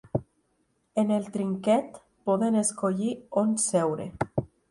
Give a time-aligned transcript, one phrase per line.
[1.01, 2.01] En el trinquet,
[2.31, 3.13] poden escollir
[3.45, 4.11] on seure.